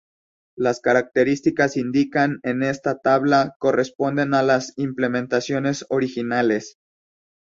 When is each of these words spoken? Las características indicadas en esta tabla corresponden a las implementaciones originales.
Las 0.57 0.79
características 0.81 1.77
indicadas 1.77 2.37
en 2.41 2.63
esta 2.63 2.97
tabla 2.97 3.53
corresponden 3.59 4.33
a 4.33 4.41
las 4.41 4.73
implementaciones 4.77 5.85
originales. 5.89 6.79